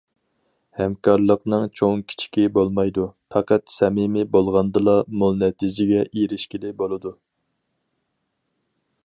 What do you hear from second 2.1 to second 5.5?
كىچىكى بولمايدۇ، پەقەت سەمىمىي بولغاندىلا، مول